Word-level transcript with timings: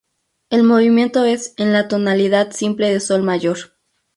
El 0.49 0.63
movimiento 0.63 1.25
es 1.25 1.53
en 1.57 1.73
la 1.73 1.87
tonalidad 1.87 2.53
simple 2.53 2.89
de 2.91 2.99
Sol 2.99 3.21
mayor. 3.21 3.75